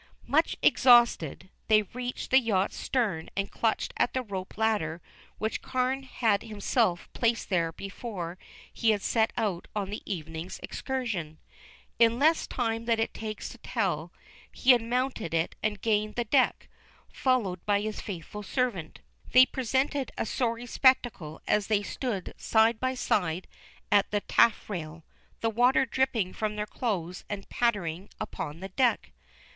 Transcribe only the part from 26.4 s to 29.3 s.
their clothes and pattering upon the deck.